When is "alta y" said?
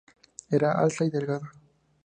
0.73-1.11